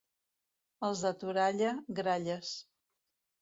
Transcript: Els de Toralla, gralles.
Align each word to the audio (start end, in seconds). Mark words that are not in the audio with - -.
Els 0.87 1.03
de 1.07 1.11
Toralla, 1.23 1.75
gralles. 2.01 2.55